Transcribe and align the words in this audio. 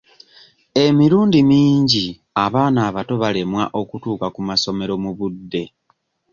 Emirundi 0.85 1.39
mingi 1.49 2.05
abaana 2.45 2.79
abato 2.89 3.13
balemwa 3.21 3.63
okutuuka 3.81 4.27
ku 4.35 4.41
masomero 4.49 4.93
mu 5.03 5.11
budde. 5.17 5.63